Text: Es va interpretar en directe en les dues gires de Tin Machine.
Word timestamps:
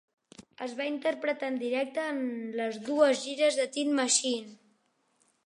Es 0.67 0.71
va 0.77 0.87
interpretar 0.91 1.49
en 1.53 1.59
directe 1.63 2.07
en 2.15 2.23
les 2.61 2.81
dues 2.89 3.23
gires 3.27 3.61
de 3.61 3.69
Tin 3.77 3.95
Machine. 4.03 4.59